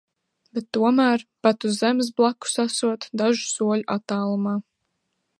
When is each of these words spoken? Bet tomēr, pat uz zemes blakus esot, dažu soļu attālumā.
Bet 0.57 0.67
tomēr, 0.75 1.23
pat 1.47 1.67
uz 1.69 1.75
zemes 1.81 2.09
blakus 2.21 2.57
esot, 2.63 3.07
dažu 3.23 3.45
soļu 3.51 3.85
attālumā. 3.97 4.55